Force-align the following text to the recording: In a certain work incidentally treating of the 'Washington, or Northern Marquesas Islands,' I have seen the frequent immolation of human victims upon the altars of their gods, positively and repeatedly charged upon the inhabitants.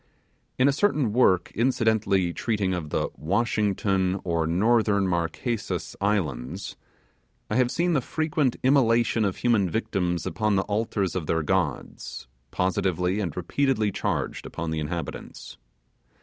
In 0.57 0.67
a 0.67 0.71
certain 0.71 1.13
work 1.13 1.51
incidentally 1.53 2.33
treating 2.33 2.73
of 2.73 2.89
the 2.89 3.09
'Washington, 3.15 4.19
or 4.23 4.47
Northern 4.47 5.07
Marquesas 5.07 5.95
Islands,' 6.01 6.75
I 7.51 7.55
have 7.57 7.69
seen 7.69 7.93
the 7.93 8.01
frequent 8.01 8.55
immolation 8.63 9.23
of 9.23 9.35
human 9.37 9.69
victims 9.69 10.25
upon 10.25 10.55
the 10.55 10.63
altars 10.63 11.15
of 11.15 11.27
their 11.27 11.43
gods, 11.43 12.25
positively 12.49 13.19
and 13.19 13.37
repeatedly 13.37 13.91
charged 13.91 14.47
upon 14.47 14.71
the 14.71 14.79
inhabitants. 14.79 15.59